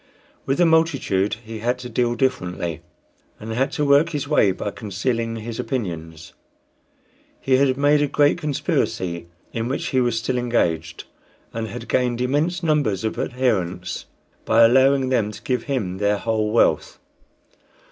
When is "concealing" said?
4.71-5.35